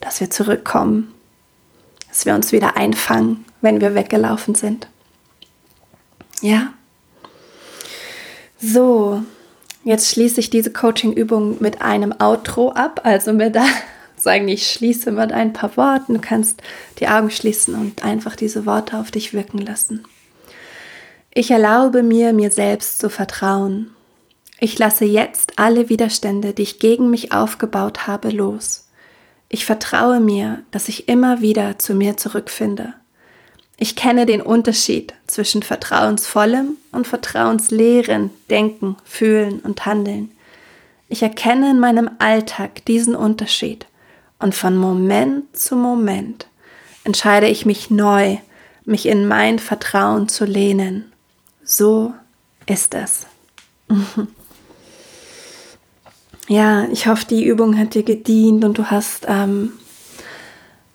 [0.00, 1.12] dass wir zurückkommen,
[2.08, 4.88] dass wir uns wieder einfangen wenn wir weggelaufen sind.
[6.40, 6.72] Ja.
[8.60, 9.22] So,
[9.84, 13.00] jetzt schließe ich diese Coaching-Übung mit einem Outro ab.
[13.04, 13.64] Also mir da
[14.16, 16.14] sagen, ich schließe mit ein paar Worten.
[16.14, 16.62] Du kannst
[16.98, 20.04] die Augen schließen und einfach diese Worte auf dich wirken lassen.
[21.32, 23.90] Ich erlaube mir, mir selbst zu vertrauen.
[24.58, 28.88] Ich lasse jetzt alle Widerstände, die ich gegen mich aufgebaut habe, los.
[29.48, 32.94] Ich vertraue mir, dass ich immer wieder zu mir zurückfinde.
[33.82, 40.30] Ich kenne den Unterschied zwischen vertrauensvollem und vertrauensleeren Denken, Fühlen und Handeln.
[41.08, 43.86] Ich erkenne in meinem Alltag diesen Unterschied
[44.38, 46.46] und von Moment zu Moment
[47.04, 48.36] entscheide ich mich neu,
[48.84, 51.10] mich in mein Vertrauen zu lehnen.
[51.64, 52.12] So
[52.66, 53.26] ist es.
[56.48, 59.74] Ja, ich hoffe, die Übung hat dir gedient und du hast ähm,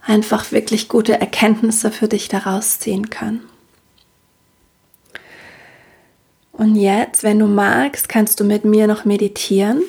[0.05, 3.41] einfach wirklich gute Erkenntnisse für dich daraus ziehen können.
[6.51, 9.81] Und jetzt, wenn du magst, kannst du mit mir noch meditieren.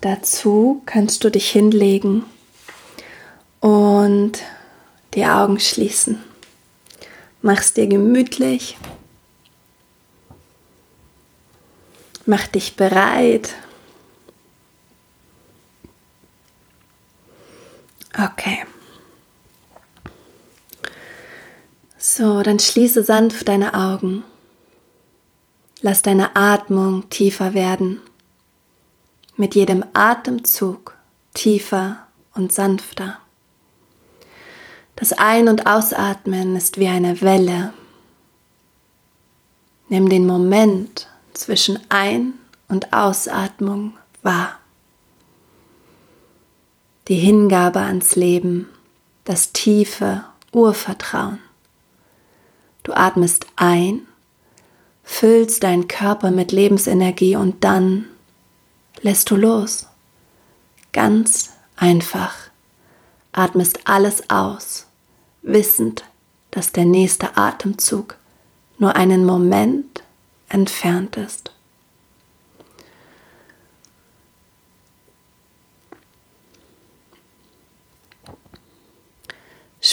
[0.00, 2.24] Dazu kannst du dich hinlegen
[3.60, 4.42] und
[5.14, 6.20] die Augen schließen.
[7.42, 8.76] Mach's dir gemütlich.
[12.26, 13.54] Mach dich bereit.
[18.14, 18.64] Okay.
[21.98, 24.24] So, dann schließe sanft deine Augen.
[25.82, 28.00] Lass deine Atmung tiefer werden.
[29.36, 30.96] Mit jedem Atemzug
[31.34, 33.18] tiefer und sanfter.
[34.96, 37.72] Das Ein- und Ausatmen ist wie eine Welle.
[39.88, 42.34] Nimm den Moment zwischen Ein-
[42.68, 44.59] und Ausatmung wahr
[47.10, 48.68] die Hingabe ans Leben,
[49.24, 51.40] das tiefe Urvertrauen.
[52.84, 54.06] Du atmest ein,
[55.02, 58.04] füllst deinen Körper mit Lebensenergie und dann
[59.00, 59.88] lässt du los.
[60.92, 62.36] Ganz einfach.
[63.32, 64.86] Atmest alles aus,
[65.42, 66.04] wissend,
[66.52, 68.18] dass der nächste Atemzug
[68.78, 70.04] nur einen Moment
[70.48, 71.50] entfernt ist.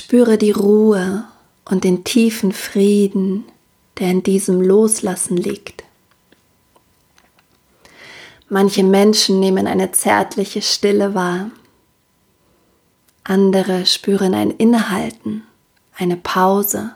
[0.07, 1.25] Spüre die Ruhe
[1.65, 3.43] und den tiefen Frieden,
[3.99, 5.83] der in diesem Loslassen liegt.
[8.47, 11.51] Manche Menschen nehmen eine zärtliche Stille wahr.
[13.25, 15.43] Andere spüren ein Innehalten,
[15.97, 16.93] eine Pause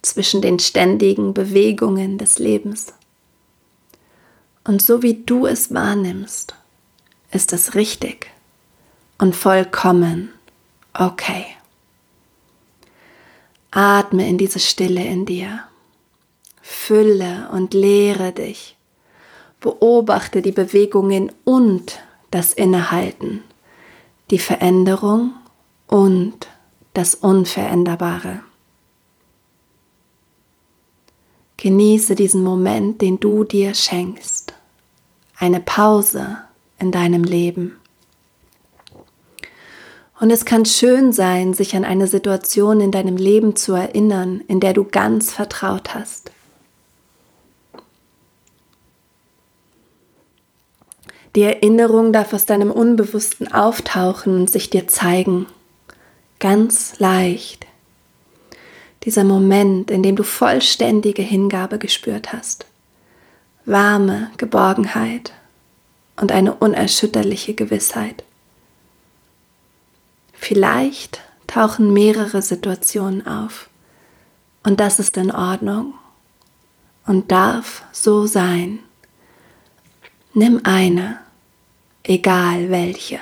[0.00, 2.94] zwischen den ständigen Bewegungen des Lebens.
[4.64, 6.54] Und so wie du es wahrnimmst,
[7.30, 8.30] ist es richtig
[9.18, 10.30] und vollkommen
[10.94, 11.44] okay.
[13.72, 15.60] Atme in diese Stille in dir.
[16.60, 18.76] Fülle und lehre dich.
[19.60, 23.42] Beobachte die Bewegungen und das Innehalten,
[24.30, 25.32] die Veränderung
[25.86, 26.48] und
[26.92, 28.40] das Unveränderbare.
[31.56, 34.52] Genieße diesen Moment, den du dir schenkst.
[35.38, 36.38] Eine Pause
[36.78, 37.78] in deinem Leben.
[40.22, 44.60] Und es kann schön sein, sich an eine Situation in deinem Leben zu erinnern, in
[44.60, 46.30] der du ganz vertraut hast.
[51.34, 55.46] Die Erinnerung darf aus deinem Unbewussten auftauchen und sich dir zeigen.
[56.38, 57.66] Ganz leicht.
[59.02, 62.66] Dieser Moment, in dem du vollständige Hingabe gespürt hast.
[63.64, 65.32] Warme Geborgenheit
[66.14, 68.22] und eine unerschütterliche Gewissheit.
[70.42, 73.70] Vielleicht tauchen mehrere Situationen auf.
[74.64, 75.94] Und das ist in Ordnung
[77.06, 78.80] und darf so sein.
[80.34, 81.20] Nimm eine,
[82.02, 83.20] egal welche.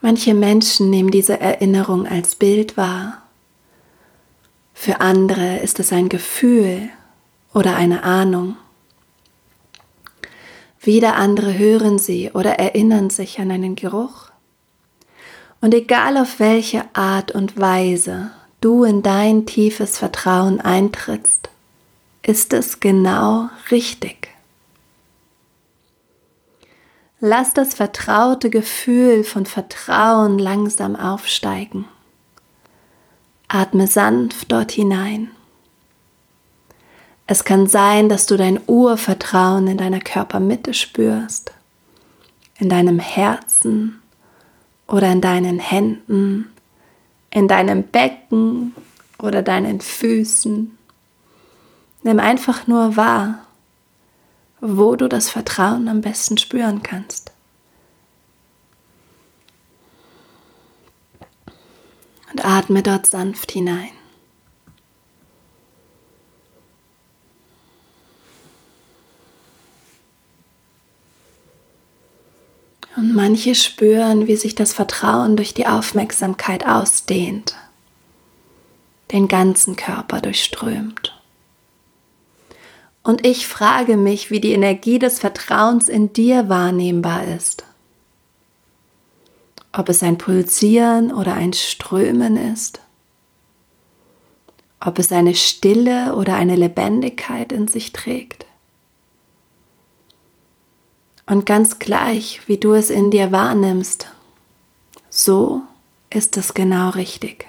[0.00, 3.22] Manche Menschen nehmen diese Erinnerung als Bild wahr.
[4.74, 6.88] Für andere ist es ein Gefühl
[7.52, 8.56] oder eine Ahnung.
[10.82, 14.30] Wieder andere hören sie oder erinnern sich an einen Geruch.
[15.60, 18.30] Und egal auf welche Art und Weise
[18.62, 21.50] du in dein tiefes Vertrauen eintrittst,
[22.22, 24.28] ist es genau richtig.
[27.20, 31.84] Lass das vertraute Gefühl von Vertrauen langsam aufsteigen.
[33.48, 35.30] Atme sanft dort hinein.
[37.30, 41.52] Es kann sein, dass du dein Urvertrauen in deiner Körpermitte spürst,
[42.58, 44.02] in deinem Herzen
[44.88, 46.50] oder in deinen Händen,
[47.30, 48.74] in deinem Becken
[49.20, 50.76] oder deinen Füßen.
[52.02, 53.46] Nimm einfach nur wahr,
[54.60, 57.30] wo du das Vertrauen am besten spüren kannst.
[62.32, 63.99] Und atme dort sanft hinein.
[72.96, 77.54] Und manche spüren, wie sich das Vertrauen durch die Aufmerksamkeit ausdehnt,
[79.12, 81.16] den ganzen Körper durchströmt.
[83.02, 87.64] Und ich frage mich, wie die Energie des Vertrauens in dir wahrnehmbar ist.
[89.72, 92.80] Ob es ein Pulsieren oder ein Strömen ist.
[94.80, 98.46] Ob es eine Stille oder eine Lebendigkeit in sich trägt.
[101.30, 104.08] Und ganz gleich, wie du es in dir wahrnimmst,
[105.10, 105.62] so
[106.12, 107.46] ist es genau richtig.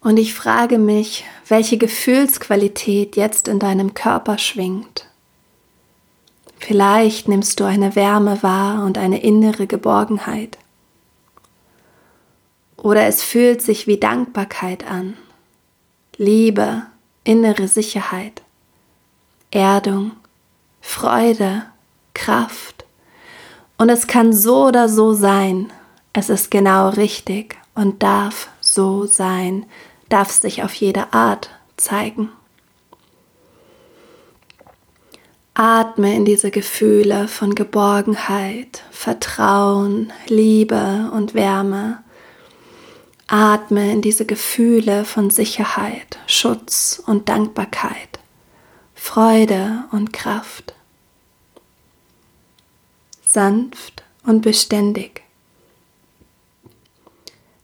[0.00, 5.06] Und ich frage mich, welche Gefühlsqualität jetzt in deinem Körper schwingt.
[6.58, 10.58] Vielleicht nimmst du eine Wärme wahr und eine innere Geborgenheit.
[12.76, 15.16] Oder es fühlt sich wie Dankbarkeit an
[16.18, 16.82] Liebe,
[17.24, 18.42] innere Sicherheit,
[19.50, 20.12] Erdung,
[20.80, 21.64] Freude,
[22.14, 22.86] Kraft.
[23.76, 25.70] Und es kann so oder so sein.
[26.14, 29.66] Es ist genau richtig und darf so sein,
[30.08, 32.30] darf sich auf jede Art zeigen.
[35.52, 41.98] Atme in diese Gefühle von Geborgenheit, Vertrauen, Liebe und Wärme
[43.28, 48.20] Atme in diese Gefühle von Sicherheit, Schutz und Dankbarkeit,
[48.94, 50.74] Freude und Kraft.
[53.26, 55.22] Sanft und beständig.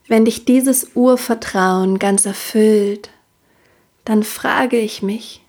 [0.09, 3.11] Wenn dich dieses Urvertrauen ganz erfüllt,
[4.05, 5.42] dann frage ich mich,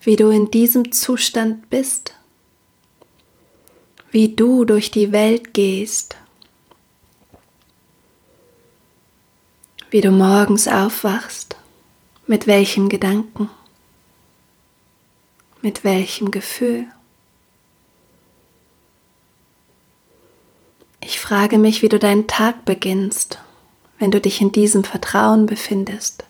[0.00, 2.14] wie du in diesem Zustand bist,
[4.10, 6.16] wie du durch die Welt gehst
[9.92, 11.54] wie du morgens aufwachst,
[12.26, 13.50] mit welchem Gedanken,
[15.60, 16.86] mit welchem Gefühl.
[21.02, 23.38] Ich frage mich, wie du deinen Tag beginnst,
[23.98, 26.24] wenn du dich in diesem Vertrauen befindest,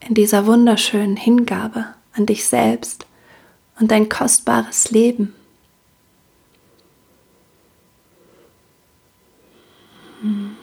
[0.00, 3.04] in dieser wunderschönen Hingabe an dich selbst
[3.78, 5.34] und dein kostbares Leben.
[10.22, 10.56] Hm.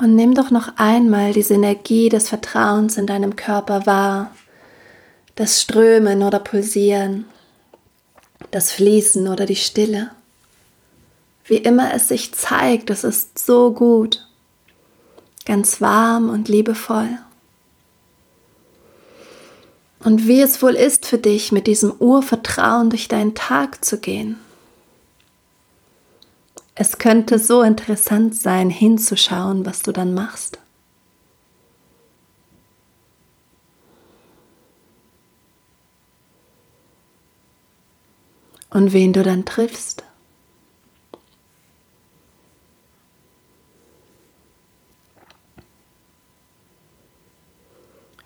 [0.00, 4.34] Und nimm doch noch einmal diese Energie des Vertrauens in deinem Körper wahr,
[5.34, 7.26] das Strömen oder Pulsieren,
[8.50, 10.10] das Fließen oder die Stille.
[11.44, 14.26] Wie immer es sich zeigt, es ist so gut,
[15.44, 17.18] ganz warm und liebevoll.
[20.02, 24.38] Und wie es wohl ist für dich, mit diesem Urvertrauen durch deinen Tag zu gehen.
[26.82, 30.58] Es könnte so interessant sein, hinzuschauen, was du dann machst.
[38.70, 40.04] Und wen du dann triffst.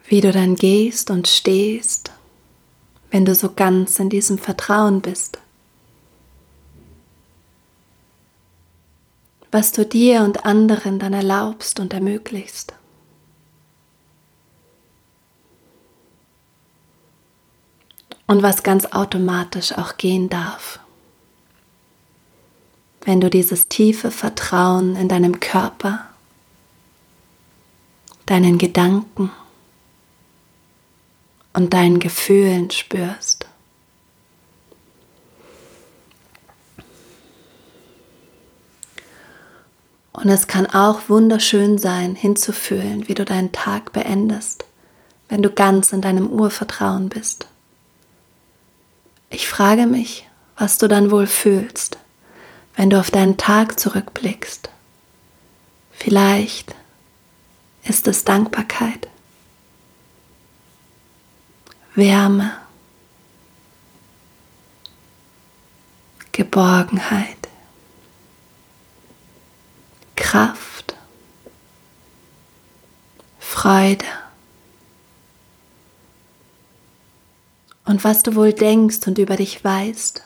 [0.06, 2.12] Wie du dann gehst und stehst,
[3.10, 5.40] wenn du so ganz in diesem Vertrauen bist.
[9.54, 12.72] Was du dir und anderen dann erlaubst und ermöglicht.
[18.26, 20.80] Und was ganz automatisch auch gehen darf,
[23.02, 26.04] wenn du dieses tiefe Vertrauen in deinem Körper,
[28.26, 29.30] deinen Gedanken
[31.52, 33.43] und deinen Gefühlen spürst.
[40.14, 44.64] Und es kann auch wunderschön sein, hinzufühlen, wie du deinen Tag beendest,
[45.28, 47.48] wenn du ganz in deinem Urvertrauen bist.
[49.28, 51.98] Ich frage mich, was du dann wohl fühlst,
[52.76, 54.70] wenn du auf deinen Tag zurückblickst.
[55.90, 56.76] Vielleicht
[57.82, 59.08] ist es Dankbarkeit,
[61.96, 62.52] Wärme,
[66.30, 67.43] Geborgenheit.
[70.24, 70.96] Kraft,
[73.38, 74.06] Freude.
[77.84, 80.22] Und was du wohl denkst und über dich weißt.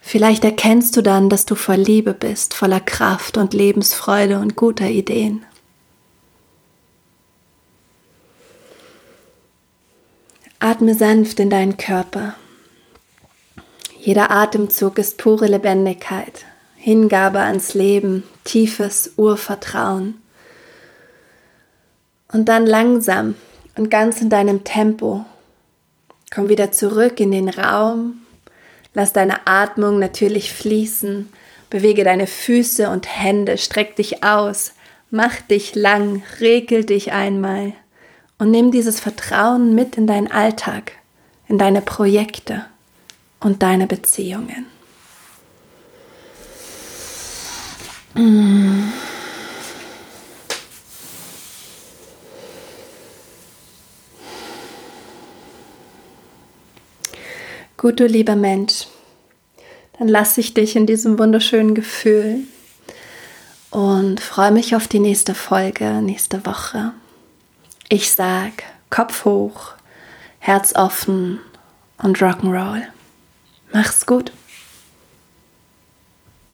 [0.00, 4.88] Vielleicht erkennst du dann, dass du voll Liebe bist, voller Kraft und Lebensfreude und guter
[4.88, 5.46] Ideen.
[10.58, 12.34] Atme sanft in deinen Körper.
[14.04, 16.44] Jeder Atemzug ist pure Lebendigkeit,
[16.76, 20.20] Hingabe ans Leben, tiefes Urvertrauen.
[22.30, 23.34] Und dann langsam
[23.76, 25.24] und ganz in deinem Tempo.
[26.34, 28.20] Komm wieder zurück in den Raum,
[28.92, 31.32] lass deine Atmung natürlich fließen,
[31.70, 34.74] bewege deine Füße und Hände, streck dich aus,
[35.10, 37.72] mach dich lang, regel dich einmal.
[38.38, 40.92] Und nimm dieses Vertrauen mit in deinen Alltag,
[41.48, 42.66] in deine Projekte
[43.44, 44.66] und deine Beziehungen.
[57.76, 58.86] Gut, du lieber Mensch,
[59.98, 62.44] dann lasse ich dich in diesem wunderschönen Gefühl
[63.70, 66.92] und freue mich auf die nächste Folge, nächste Woche.
[67.90, 68.52] Ich sag
[68.88, 69.72] Kopf hoch,
[70.38, 71.40] Herz offen
[71.98, 72.93] und Rock'n'Roll.
[73.74, 74.30] Mach's gut.